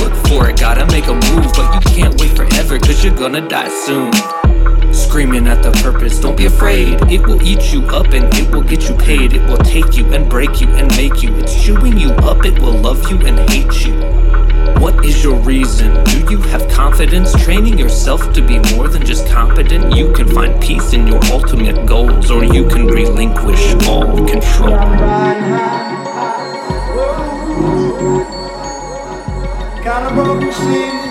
Work 0.00 0.14
for 0.26 0.48
it, 0.50 0.60
gotta 0.60 0.86
make 0.86 1.06
a 1.06 1.14
move, 1.30 1.52
but 1.54 1.74
you 1.74 1.80
can't 1.92 2.20
wait 2.20 2.36
forever, 2.36 2.78
cause 2.78 3.04
you're 3.04 3.16
gonna 3.16 3.46
die 3.46 3.68
soon. 3.86 4.12
Screaming 4.92 5.46
at 5.46 5.62
the 5.62 5.70
purpose, 5.82 6.18
don't 6.18 6.36
be 6.36 6.46
afraid. 6.46 7.00
It 7.10 7.26
will 7.26 7.42
eat 7.42 7.72
you 7.72 7.82
up 7.86 8.12
and 8.12 8.32
it 8.34 8.50
will 8.50 8.62
get 8.62 8.88
you 8.88 8.96
paid. 8.96 9.32
It 9.32 9.42
will 9.48 9.58
take 9.58 9.96
you 9.96 10.04
and 10.12 10.28
break 10.28 10.60
you 10.60 10.68
and 10.68 10.88
make 10.96 11.22
you. 11.22 11.34
It's 11.36 11.54
chewing 11.64 11.98
you 11.98 12.10
up, 12.10 12.44
it 12.44 12.58
will 12.60 12.78
love 12.78 13.10
you 13.10 13.18
and 13.26 13.38
hate 13.50 13.86
you. 13.86 13.94
What 14.80 15.04
is 15.04 15.24
your 15.24 15.36
reason? 15.40 16.04
Do 16.04 16.18
you 16.30 16.40
have 16.42 16.68
confidence? 16.70 17.32
Training 17.42 17.78
yourself 17.78 18.32
to 18.32 18.40
be 18.40 18.58
more 18.74 18.88
than 18.88 19.04
just 19.04 19.26
competent? 19.28 19.96
You 19.96 20.12
can 20.12 20.28
find 20.28 20.60
peace 20.62 20.92
in 20.92 21.06
your 21.06 21.24
ultimate 21.32 21.86
goals, 21.86 22.30
or 22.30 22.44
you 22.44 22.68
can 22.68 22.86
relinquish 22.86 23.74
all 23.86 24.06
control. 24.26 24.78
Kinda 29.82 30.10
broken 30.14 30.52
season, 30.52 30.72
y'all. 30.72 31.07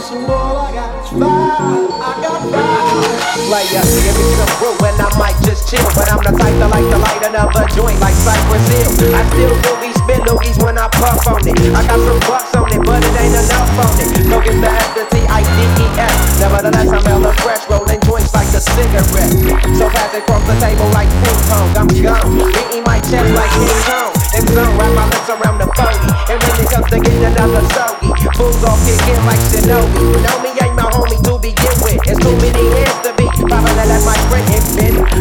So 0.00 0.16
I 0.16 0.72
got 0.72 1.04
is 1.04 1.10
five. 1.12 1.20
I 1.20 2.12
got 2.24 2.40
five. 2.48 3.20
player. 3.50 3.84
Me 3.84 4.24
some 4.38 4.52
brew 4.56 4.72
and 4.86 4.96
I 4.96 5.08
might 5.18 5.36
just 5.44 5.68
chill. 5.68 5.84
But 5.92 6.08
I'm 6.08 6.22
the 6.24 6.32
type 6.32 6.56
that 6.56 6.70
like 6.72 6.88
to 6.88 6.98
light 6.98 7.22
another 7.26 7.66
joint 7.76 8.00
like 8.00 8.16
Cypress 8.16 8.64
Hill. 8.70 9.12
I 9.12 9.22
still 9.28 9.52
loogies, 9.60 9.89
spin 10.10 10.26
loogies 10.26 10.58
when 10.62 10.76
I 10.76 10.88
puff 10.98 11.26
on 11.26 11.46
it. 11.46 11.54
I 11.70 11.86
got 11.86 12.00
some 12.02 12.20
bucks 12.26 12.54
on 12.54 12.66
it, 12.74 12.82
but 12.82 12.98
it 12.98 13.14
ain't 13.14 13.34
enough 13.34 13.78
on 13.78 13.94
it. 14.02 14.10
So 14.26 14.36
get 14.42 14.56
the 14.58 14.70
F 14.70 14.88
to 14.98 15.02
T-I-D-E-S. 15.06 16.14
Nevertheless, 16.40 16.90
I'm 16.90 17.04
hella 17.06 17.32
fresh, 17.42 17.62
rolling 17.70 18.00
joints 18.02 18.34
like 18.34 18.50
a 18.50 18.60
cigarette. 18.60 19.30
So 19.78 19.86
fast 19.90 20.14
across 20.18 20.42
the 20.50 20.56
table 20.58 20.90
like 20.90 21.10
ping 21.22 21.40
pong. 21.46 21.70
I'm 21.78 21.88
gone, 22.02 22.50
beating 22.50 22.82
my 22.82 22.98
chest 23.06 23.30
like 23.38 23.52
King 23.54 23.82
Kong. 23.86 24.12
And 24.34 24.44
some 24.50 24.72
wrap 24.78 24.92
my 24.98 25.06
lips 25.06 25.30
around 25.30 25.58
the 25.62 25.68
phony. 25.78 26.10
And 26.30 26.38
when 26.42 26.56
it 26.58 26.68
comes 26.70 26.88
to 26.90 26.98
getting 26.98 27.24
another 27.30 27.62
soggy, 27.74 28.10
fools 28.34 28.62
all 28.66 28.78
kick 28.82 28.98
in 29.06 29.20
like 29.26 29.42
Shinobi. 29.50 30.02
Know 30.26 30.36
me 30.42 30.50
ain't 30.58 30.74
my 30.74 30.86
homie 30.90 31.18
to 31.22 31.38
begin 31.38 31.76
with. 31.86 32.02
It's 32.06 32.18
too 32.18 32.34
many 32.42 32.66
hands 32.82 32.98
to 33.06 33.10
be. 33.14 33.26
Five 33.46 33.62
to 33.62 33.84
let 33.86 34.02
my 34.02 34.18
friend 34.30 34.46
hit. 34.50 34.60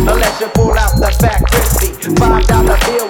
Unless 0.09 0.41
you 0.41 0.49
pull 0.53 0.73
out 0.73 0.93
the 0.97 1.09
fat 1.21 1.41
crispy. 1.45 1.93
Five 2.17 2.45
dollar 2.47 2.77
bill 2.85 3.08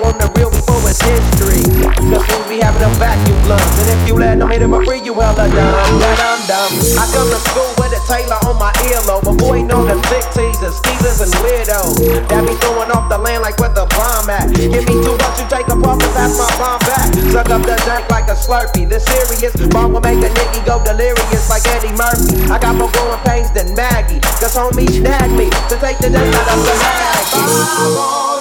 them 2.89 2.99
vacuum 2.99 3.37
gloves. 3.45 3.77
And 3.81 3.89
if 3.93 4.07
you 4.07 4.15
let 4.17 4.39
them 4.39 4.49
hit 4.49 4.59
them 4.59 4.71
for 4.71 4.83
free, 4.85 5.01
you 5.01 5.13
hella 5.13 5.45
dumb. 5.49 5.99
Dumb, 6.01 6.49
I'm. 6.49 6.73
I 6.97 7.05
come 7.13 7.29
to 7.29 7.39
school 7.49 7.69
with 7.77 7.93
a 7.93 8.01
Taylor 8.09 8.39
on 8.49 8.57
my 8.57 8.73
earlobe. 8.89 9.29
Avoiding 9.29 9.71
all 9.71 9.85
the 9.85 9.97
sick 10.09 10.25
teasers, 10.33 10.75
skeezers, 10.81 11.21
and 11.21 11.33
weirdos. 11.45 12.01
That 12.29 12.41
be 12.45 12.53
throwing 12.65 12.91
off 12.91 13.09
the 13.09 13.17
land 13.17 13.43
like 13.43 13.57
where 13.59 13.73
the 13.73 13.85
bomb 13.93 14.29
at. 14.29 14.49
Give 14.55 14.85
me 14.85 14.95
two 15.05 15.15
bucks, 15.17 15.37
you 15.39 15.47
take 15.49 15.67
a 15.69 15.77
puff 15.77 16.01
and 16.01 16.13
pass 16.17 16.33
my 16.37 16.49
bomb 16.57 16.81
back. 16.89 17.13
Suck 17.29 17.49
up 17.49 17.61
the 17.61 17.77
dirt 17.85 18.05
like 18.09 18.27
a 18.29 18.35
slurpee. 18.35 18.89
This 18.89 19.05
serious 19.05 19.53
bomb 19.69 19.93
will 19.93 20.01
make 20.01 20.19
a 20.19 20.29
nigga 20.29 20.65
go 20.65 20.81
delirious 20.83 21.49
like 21.49 21.65
Eddie 21.77 21.93
Murphy. 21.93 22.49
I 22.49 22.57
got 22.57 22.75
more 22.75 22.89
growing 22.91 23.21
pains 23.25 23.51
than 23.51 23.75
Maggie. 23.75 24.21
Cause 24.41 24.55
homie 24.55 24.89
snagged 24.89 25.33
me 25.33 25.49
to 25.69 25.75
take 25.77 25.97
the 25.99 26.09
dust 26.09 26.33
out 26.33 26.47
of 26.53 26.59
the 26.65 26.73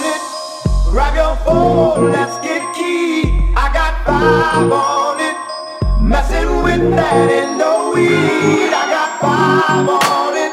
it. 0.08 0.20
Grab 0.90 1.14
your 1.14 1.36
phone, 1.44 2.12
let's 2.12 2.38
get. 2.40 2.47
I 2.47 2.47
five 4.08 4.72
on 4.72 5.20
it. 5.20 5.36
Messing 6.00 6.62
with 6.64 6.84
that 6.96 7.28
and 7.40 7.58
no 7.58 7.92
weed. 7.92 8.72
I 8.72 8.84
got 8.96 9.10
five 9.20 9.88
on 10.00 10.32
it. 10.44 10.52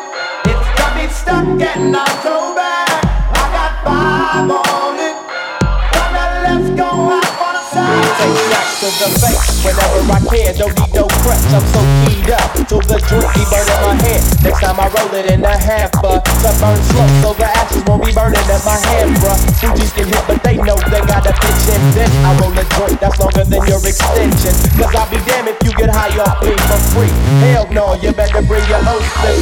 It's 0.51 0.70
got 0.78 0.91
me 0.97 1.06
stuck 1.08 1.47
and 1.72 1.95
I'm 1.95 2.16
so 2.22 2.36
bad. 2.60 2.99
I 3.39 3.43
got 3.58 3.74
five 3.88 4.49
on 4.51 4.95
it. 5.08 5.16
Come 5.95 6.16
on, 6.22 6.32
let's 6.45 6.70
go 6.82 7.14
Take 8.26 8.41
to 8.82 8.89
the 8.89 9.07
face 9.21 9.61
whenever 9.61 10.01
I 10.09 10.19
can. 10.26 10.57
Don't 10.57 10.73
need 10.73 10.93
no 10.97 11.05
preps, 11.21 11.45
I'm 11.53 11.61
so 11.69 11.82
keyed 12.09 12.34
up. 12.34 12.49
Till 12.65 12.82
the 12.82 12.97
joint 13.05 13.30
be 13.38 13.43
burning 13.53 13.82
my 13.86 13.93
hand. 14.01 14.23
Next 14.41 14.59
time 14.65 14.78
I 14.82 14.89
roll 14.89 15.13
it 15.13 15.30
in 15.30 15.45
a 15.45 15.53
half, 15.53 15.93
but 16.01 16.26
to 16.26 16.49
burn 16.57 16.80
slow, 16.89 17.05
so 17.21 17.30
the 17.38 17.45
ashes 17.45 17.86
won't 17.86 18.01
be 18.01 18.09
burning 18.17 18.41
in 18.41 18.61
my 18.65 18.78
hand, 18.89 19.13
bruh. 19.21 19.38
Fuji's 19.61 19.93
get 19.93 20.09
hit, 20.09 20.23
but 20.26 20.41
they 20.41 20.57
know 20.57 20.73
they 20.89 21.05
got 21.05 21.21
a 21.30 21.34
bitch 21.38 21.65
and 21.69 21.86
then 21.93 22.09
I 22.26 22.34
roll 22.41 22.53
a 22.57 22.65
joint 22.73 22.97
that's 22.97 23.19
longer 23.21 23.45
than 23.45 23.61
your 23.69 23.82
extension. 23.86 24.53
Cause 24.73 24.93
I'll 24.97 25.09
be 25.13 25.21
damned 25.30 25.53
if 25.53 25.61
you 25.61 25.71
get 25.78 25.93
high 25.93 26.17
off 26.17 26.41
me 26.41 26.57
for 26.65 26.82
free. 26.97 27.13
Hell 27.45 27.69
no, 27.69 27.93
you 28.01 28.09
better 28.09 28.41
bring 28.41 28.65
your 28.65 28.82
own 28.89 29.05
slip. 29.21 29.38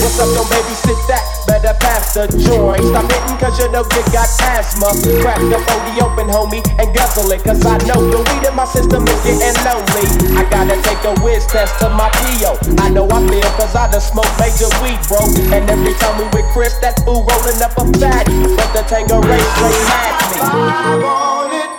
What's 0.00 0.16
up, 0.16 0.32
don't 0.32 0.48
babysit 0.48 1.00
that? 1.12 1.41
The 1.62 2.26
joint. 2.42 2.82
Stop 2.90 3.06
hitting 3.06 3.38
cause 3.38 3.56
you 3.56 3.70
know 3.70 3.86
you 3.86 4.02
got 4.10 4.26
asthma. 4.52 4.90
Crack 5.22 5.38
the 5.46 5.62
40 5.62 6.02
open, 6.02 6.26
homie, 6.26 6.60
and 6.76 6.90
guzzle 6.92 7.30
it. 7.30 7.40
Cause 7.40 7.64
I 7.64 7.78
know 7.86 8.02
the 8.02 8.18
weed 8.18 8.44
in 8.44 8.52
my 8.52 8.66
system 8.66 9.06
is 9.06 9.16
getting 9.22 9.56
lonely. 9.62 10.04
I 10.34 10.42
gotta 10.50 10.76
take 10.82 11.00
a 11.06 11.14
whiz 11.22 11.46
test 11.46 11.78
to 11.78 11.88
my 11.88 12.10
PO. 12.18 12.58
I 12.82 12.90
know 12.90 13.06
I 13.06 13.22
feel 13.30 13.46
cause 13.56 13.78
I 13.78 13.88
done 13.88 14.02
smoked 14.02 14.34
major 14.42 14.68
weed, 14.82 14.98
bro. 15.06 15.22
And 15.54 15.64
every 15.70 15.94
time 16.02 16.18
we 16.18 16.26
with 16.34 16.50
Chris, 16.50 16.76
that 16.82 16.98
fool 17.06 17.22
rolling 17.22 17.62
up 17.62 17.78
a 17.78 17.86
fat. 17.96 18.26
But 18.26 18.68
the 18.74 18.82
Tanqueray 18.84 19.40
straight 19.54 19.86
had 19.88 20.18
me. 20.34 20.38
Five 20.42 21.04
on 21.06 21.48
it. 21.54 21.70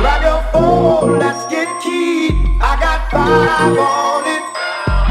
Grab 0.00 0.22
your 0.24 0.42
phone, 0.50 1.20
let's 1.20 1.44
get 1.52 1.68
key. 1.84 2.58
I 2.58 2.74
got 2.80 3.06
five 3.12 3.76
on 3.76 4.24
it. 4.24 4.44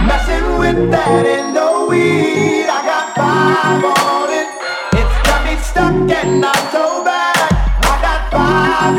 Messing 0.03 0.57
with 0.57 0.91
that 0.91 1.24
and 1.30 1.53
no 1.53 1.86
weed. 1.88 2.68
I 2.68 2.78
on 3.20 4.30
it. 4.32 4.47
It's 4.95 5.17
got 5.28 5.43
me 5.45 5.55
stuck 5.61 5.93
and 5.93 6.45
I'm 6.45 6.72
so 6.72 7.03
bad. 7.03 7.51
I 7.84 7.95
got 8.01 8.34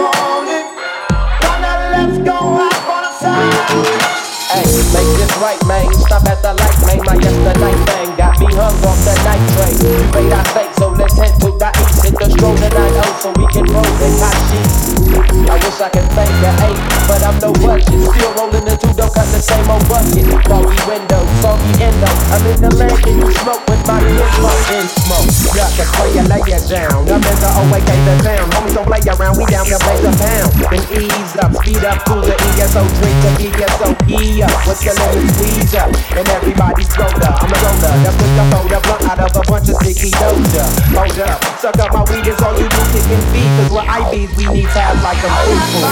on 0.00 0.48
it. 0.48 0.66
Let's 1.92 2.18
go 2.18 2.36
on 2.36 3.04
a 3.04 3.12
side. 3.20 3.52
Hey, 4.52 4.66
make 4.92 5.10
this 5.18 5.34
right, 5.38 5.62
man. 5.66 5.92
Stop 5.94 6.24
at 6.26 6.42
the 6.42 6.54
light, 6.54 6.80
man. 6.86 7.00
My 7.04 7.14
yesterday 7.14 8.09
be 8.40 8.48
hung 8.56 8.72
off 8.88 8.96
the 9.04 9.12
night 9.20 9.44
train. 9.52 9.76
Made 10.16 10.32
our 10.32 10.44
fate, 10.56 10.72
so 10.80 10.88
let's 10.96 11.16
head 11.20 11.36
to 11.44 11.52
the 11.52 11.70
east. 11.84 12.00
Hit 12.04 12.14
the 12.16 12.26
stroll 12.32 12.56
to 12.56 12.68
9 12.72 13.20
so 13.20 13.28
we 13.36 13.44
can 13.52 13.68
roll 13.68 13.92
the 14.00 14.08
Kashi. 14.16 14.60
I 15.50 15.56
wish 15.60 15.80
I 15.80 15.88
could 15.92 16.08
fake 16.16 16.36
the 16.40 16.50
eight, 16.64 16.80
but 17.04 17.20
I'm 17.20 17.36
no 17.44 17.52
budget. 17.60 17.90
Still 17.90 18.32
rolling 18.38 18.64
the 18.64 18.74
two, 18.80 18.92
don't 18.96 19.12
cut 19.12 19.28
the 19.28 19.40
same 19.44 19.68
old 19.68 19.84
bucket. 19.90 20.24
Foggy 20.48 20.80
window, 20.88 21.22
soggy 21.44 21.84
up. 22.00 22.16
I'm 22.32 22.46
in 22.48 22.58
the 22.64 22.70
land 22.80 22.96
and 23.04 23.18
you 23.20 23.30
smoke 23.44 23.64
with 23.68 23.82
my 23.84 24.00
gizmo 24.00 24.50
in 24.72 24.86
smoke. 24.88 25.28
Got 25.52 25.70
the 25.76 25.84
player, 25.98 26.24
lay 26.30 26.42
it 26.48 26.64
down. 26.70 27.04
I'm 27.10 27.20
in 27.20 27.38
the 27.42 27.50
OAK, 27.50 27.90
the 27.90 28.14
town. 28.24 28.46
Homies 28.56 28.74
don't 28.74 28.88
play 28.88 29.02
around, 29.04 29.34
we 29.36 29.44
down 29.50 29.66
to 29.68 29.76
play 29.84 29.98
the 30.00 30.12
pound. 30.16 30.50
Then 30.70 30.82
ease 30.96 31.34
up, 31.36 31.50
speed 31.60 31.84
up, 31.84 31.98
cool 32.08 32.22
the 32.24 32.34
ESO, 32.56 32.80
drink 33.02 33.18
the 33.20 33.30
ESO, 33.50 33.88
E 34.08 34.42
up. 34.46 34.54
What's 34.64 34.80
your 34.86 34.96
name? 34.96 35.28
Squeeze 35.34 35.74
up. 35.74 35.90
And 36.16 36.26
everybody's 36.30 36.88
soda. 36.94 37.34
I'm 37.34 37.50
a 37.50 37.58
roller. 37.58 37.92
That's 38.06 38.29
what 38.30 38.50
the 38.50 38.56
folder 38.56 38.80
blunt 38.80 39.02
out 39.10 39.18
of 39.18 39.36
a 39.36 39.42
bunch 39.48 39.68
of 39.68 39.76
sticky 39.76 40.10
doja. 40.10 40.64
Hold 40.94 41.18
up, 41.20 41.44
suck 41.58 41.78
up 41.78 41.92
my 41.92 42.02
weed, 42.10 42.26
it's 42.26 42.42
all 42.42 42.54
you 42.58 42.68
do, 42.68 42.82
kicking 42.92 43.24
feet. 43.32 43.50
Cause 43.58 43.70
we're 43.72 43.82
IBs, 43.82 44.36
we 44.36 44.46
need 44.52 44.68
tabs 44.70 45.02
like 45.02 45.18
a 45.18 45.30
food 45.42 45.62
food. 45.70 45.90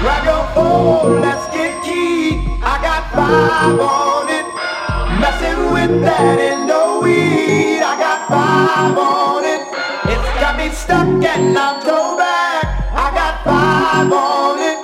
Grab 0.00 0.24
your 0.24 0.44
phone, 0.54 1.20
let's 1.20 1.46
get 1.52 1.82
key. 1.84 2.40
I 2.62 2.78
got 2.80 3.10
five 3.12 3.80
on 3.80 4.28
it. 4.28 4.46
Messing 5.20 5.72
with 5.72 6.02
that 6.04 6.38
Indo 6.38 7.02
weed. 7.02 7.82
I 7.82 7.98
got 7.98 8.28
five 8.28 8.96
on 8.96 9.44
it. 9.44 9.66
It's 10.06 10.28
got 10.40 10.56
me 10.56 10.70
stuck 10.70 11.08
and 11.08 11.58
I'm 11.58 11.82
go 11.84 12.16
back. 12.16 12.64
I 12.94 13.10
got 13.12 13.42
five 13.44 14.12
on 14.12 14.58
it. 14.62 14.78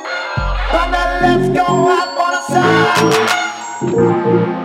Partner, 0.68 1.20
let's 1.22 1.48
go 1.54 1.66
out 1.88 2.18
on 2.18 2.34
a 2.34 2.42
side. 4.52 4.63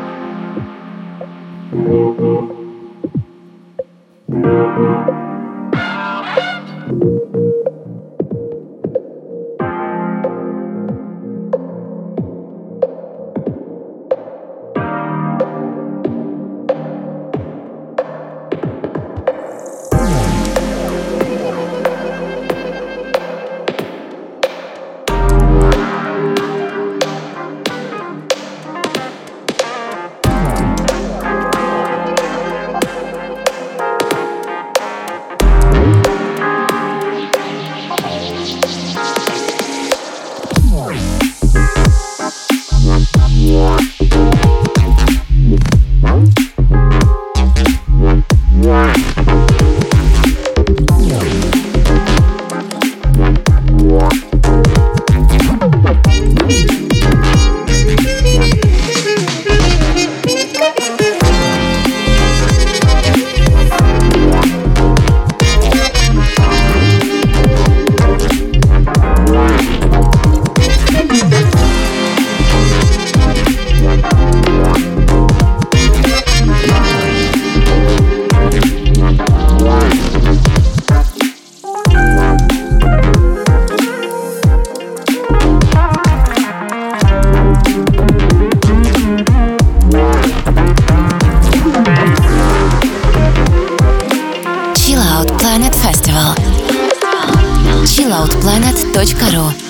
Podster.ru 99.09 99.68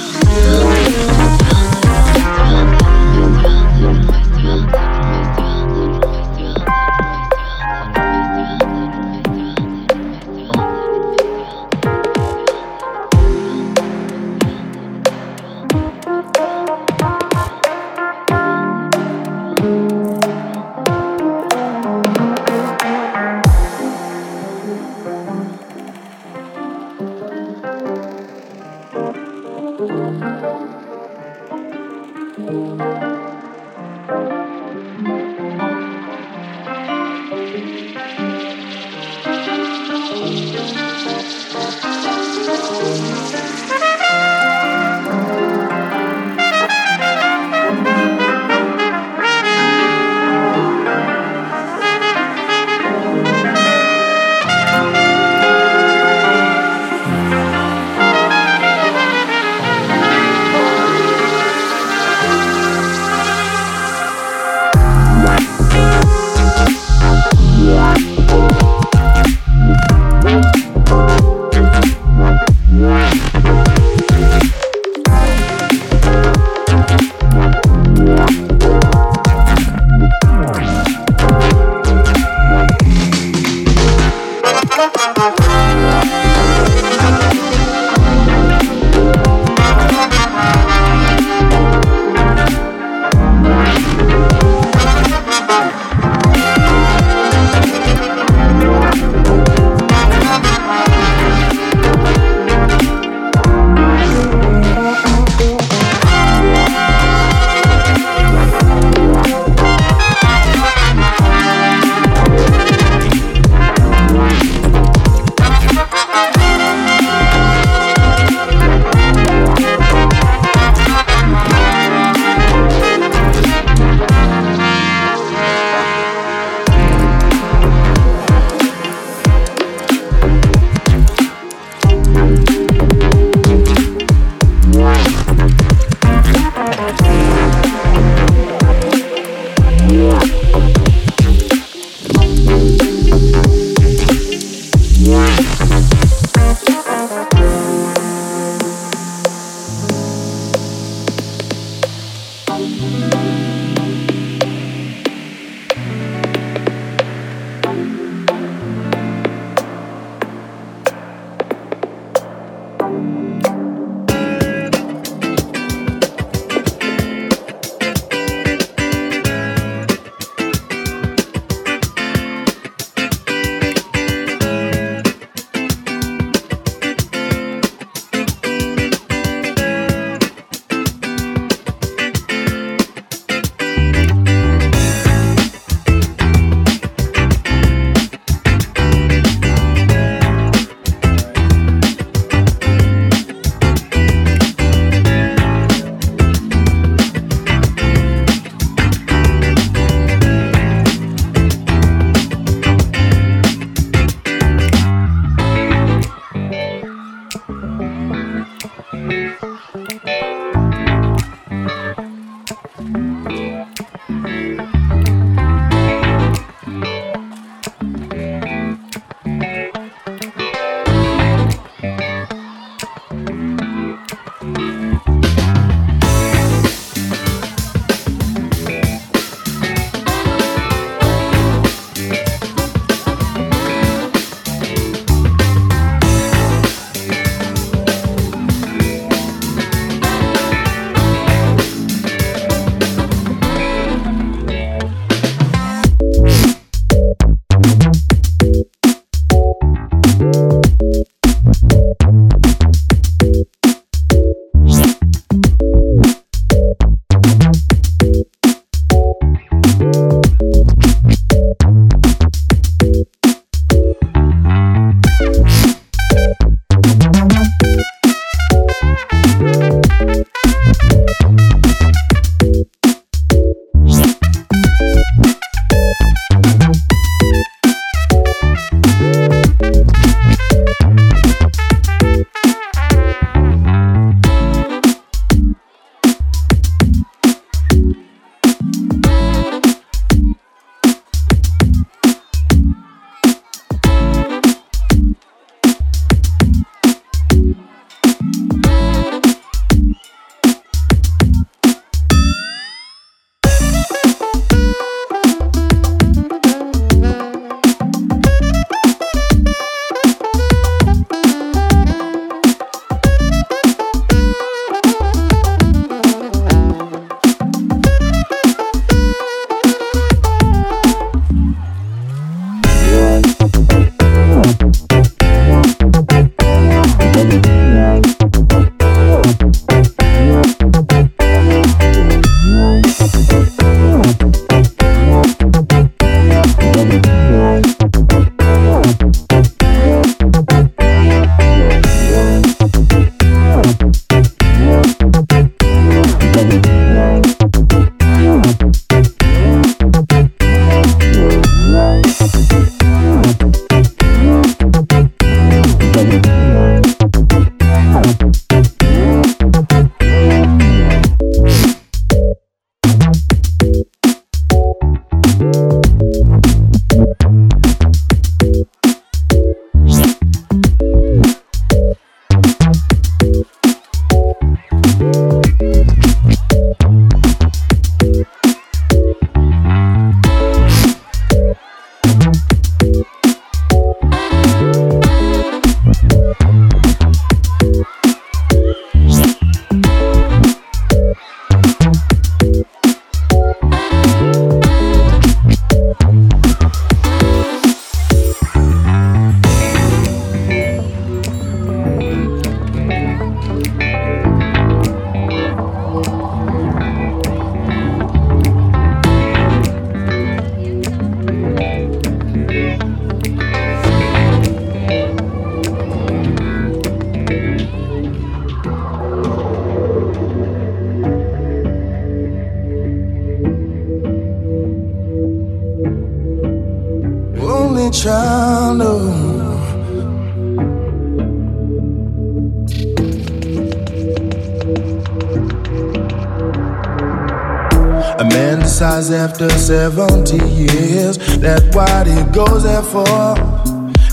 after 439.20 439.50
70 439.50 440.38
years 440.48 441.18
that 441.40 441.76
what 441.76 442.08
he 442.08 442.24
goes 442.32 442.64
there 442.64 442.82
for 442.82 443.36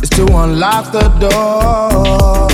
is 0.03 0.11
to 0.11 0.25
unlock 0.27 0.91
the 0.91 1.09
door. 1.23 2.49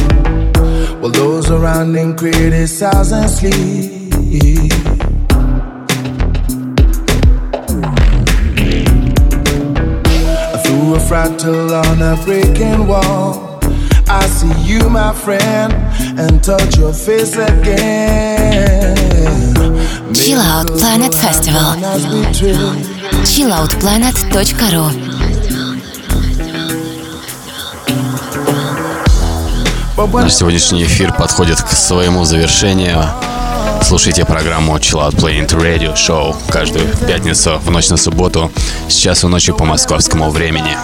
While 1.01 1.11
those 1.11 1.51
around 1.51 1.97
him 1.97 2.15
criticize 2.15 3.11
and 3.13 3.31
sleep. 3.31 4.13
Through 10.63 10.95
a 10.95 10.99
fractal 11.09 11.73
on 11.85 12.03
a 12.03 12.23
breaking 12.27 12.87
wall, 12.87 13.59
I 14.09 14.27
see 14.27 14.53
you, 14.71 14.91
my 14.91 15.15
friend, 15.15 15.73
and 16.21 16.45
touch 16.45 16.77
your 16.77 16.93
face 16.93 17.35
again. 17.35 18.93
Chill 20.13 20.39
Out 20.39 20.79
Planet 20.79 21.15
Festival. 21.15 21.77
chilloutplanet.ru 23.25 24.93
Наш 30.13 30.33
сегодняшний 30.35 30.85
эфир 30.85 31.13
подходит 31.13 31.63
к 31.63 31.73
своему 31.73 32.25
завершению. 32.25 33.05
Слушайте 33.83 34.25
программу 34.25 34.77
Chill 34.77 35.09
Out 35.09 35.17
Planet 35.17 35.49
Radio 35.51 35.95
Show 35.95 36.37
каждую 36.51 36.87
пятницу 37.07 37.59
в 37.59 37.71
ночь 37.71 37.89
на 37.89 37.97
субботу 37.97 38.53
с 38.89 38.95
часу 38.95 39.29
ночи 39.29 39.53
по 39.53 39.65
московскому 39.65 40.31
времени. 40.31 40.77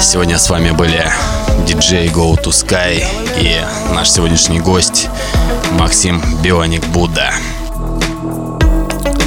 Сегодня 0.00 0.38
с 0.38 0.50
вами 0.50 0.70
были 0.70 1.10
диджей 1.66 2.08
Go 2.08 2.40
to 2.42 2.50
Sky 2.50 3.04
и 3.38 3.60
наш 3.94 4.10
сегодняшний 4.10 4.60
гость 4.60 5.08
Максим 5.72 6.22
Бионик 6.42 6.84
Будда. 6.86 7.32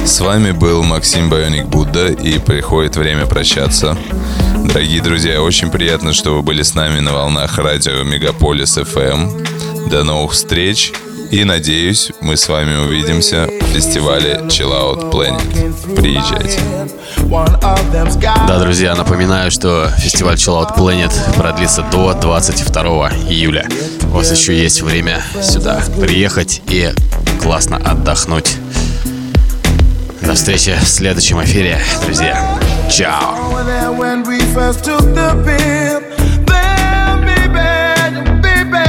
С 0.04 0.20
вами 0.20 0.50
был 0.50 0.82
Максим 0.82 1.30
Байоник 1.30 1.66
Будда, 1.66 2.08
и 2.08 2.38
приходит 2.38 2.96
время 2.96 3.26
прощаться. 3.26 3.96
Дорогие 4.64 5.00
друзья, 5.00 5.42
очень 5.42 5.70
приятно, 5.70 6.12
что 6.12 6.34
вы 6.34 6.42
были 6.42 6.62
с 6.62 6.74
нами 6.74 7.00
на 7.00 7.12
волнах 7.12 7.56
радио 7.58 8.02
Мегаполис 8.02 8.78
FM. 8.78 9.88
До 9.88 10.02
новых 10.04 10.32
встреч, 10.32 10.92
и 11.30 11.44
надеюсь, 11.44 12.10
мы 12.20 12.36
с 12.36 12.48
вами 12.48 12.76
увидимся 12.76 13.48
в 13.60 13.64
фестивале 13.74 14.40
Chill 14.48 14.72
Out 14.72 15.10
Planet. 15.10 15.94
Приезжайте. 15.96 16.60
Да, 18.48 18.58
друзья, 18.58 18.94
напоминаю, 18.94 19.50
что 19.50 19.88
фестиваль 19.98 20.34
Chill 20.34 20.62
Out 20.62 20.76
Planet 20.76 21.36
продлится 21.36 21.82
до 21.90 22.12
22 22.12 23.10
июля. 23.28 23.66
У 24.04 24.16
вас 24.16 24.30
еще 24.30 24.54
есть 24.60 24.82
время 24.82 25.24
сюда 25.40 25.82
приехать 26.00 26.60
и 26.68 26.90
классно 27.40 27.78
отдохнуть. 27.78 28.58
До 30.31 30.33
встречи 30.33 30.75
в 30.81 30.87
следующем 30.87 31.41
эфире, 31.43 31.77
друзья. 32.03 32.37
Чао. 32.89 33.35
When 33.97 34.23
we 34.23 34.39
first 34.53 34.83
took 34.83 35.01
the 35.15 35.33
pill, 35.43 36.01
then 36.45 37.25
baby, 37.25 37.67
baby, 38.41 38.85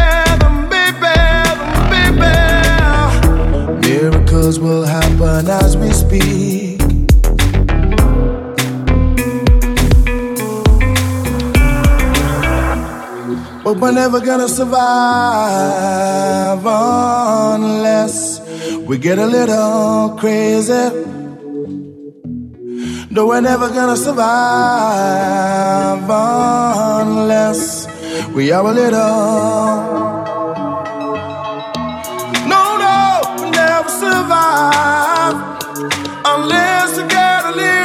baby, 0.72 1.16
baby, 1.90 2.34
miracles 3.80 4.58
will 4.58 4.84
happen 4.84 5.48
as 5.48 5.76
we 5.76 5.90
speak. 5.92 6.78
But 13.64 13.76
we're 13.80 13.92
never 13.92 14.20
gonna 14.20 14.48
survive 14.48 14.78
unless 16.64 18.40
we 18.86 18.96
get 18.98 19.18
a 19.18 19.26
little 19.26 20.16
crazy. 20.18 20.90
No, 23.15 23.27
we're 23.27 23.41
never 23.41 23.69
gonna 23.69 23.95
survive 23.95 24.89
unless 26.09 27.87
we 28.33 28.51
are 28.51 28.65
a 28.65 28.71
little. 28.71 28.99
No, 32.53 32.63
no, 32.85 33.21
we 33.39 33.51
never 33.51 33.89
survive 33.89 35.35
unless 36.25 36.97
we 36.97 37.03
get 37.07 37.45
a 37.45 37.51
little 37.51 37.82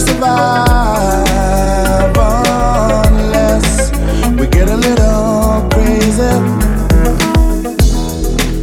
survive 0.00 1.26
unless 3.06 3.90
we 4.38 4.46
get 4.46 4.68
a 4.68 4.76
little 4.76 5.68
crazy. 5.70 6.32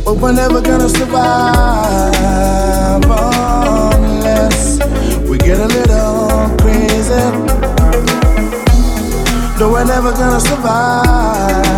But 0.04 0.16
we're 0.18 0.34
never 0.34 0.62
gonna 0.62 0.90
survive 0.90 2.14
unless 3.94 4.80
we 5.30 5.38
get 5.38 5.60
a 5.60 5.68
little 5.68 6.56
crazy. 6.62 7.24
No, 9.60 9.72
we're 9.72 9.86
never 9.86 10.12
gonna 10.12 10.40
survive 10.40 11.77